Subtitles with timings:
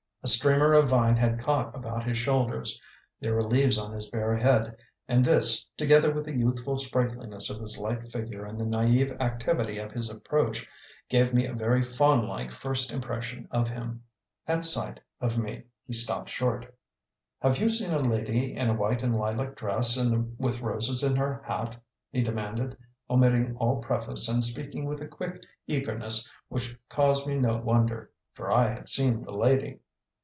[0.23, 2.79] A streamer of vine had caught about his shoulders;
[3.19, 4.77] there were leaves on his bare head,
[5.07, 9.79] and this, together with the youthful sprightliness of his light figure and the naive activity
[9.79, 10.67] of his approach,
[11.09, 14.03] gave me a very faunlike first impression of him.
[14.47, 16.71] At sight of me he stopped short.
[17.41, 21.15] "Have you seen a lady in a white and lilac dress and with roses in
[21.15, 21.81] her hat?"
[22.11, 22.77] he demanded,
[23.09, 28.51] omitting all preface and speaking with a quick eagerness which caused me no wonder for
[28.51, 29.79] I had seen the lady.